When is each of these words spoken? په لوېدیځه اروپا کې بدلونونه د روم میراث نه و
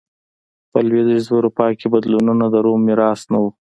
په 0.71 0.79
لوېدیځه 0.87 1.31
اروپا 1.37 1.67
کې 1.79 1.87
بدلونونه 1.93 2.45
د 2.49 2.55
روم 2.65 2.79
میراث 2.87 3.21
نه 3.31 3.37
و 3.41 3.45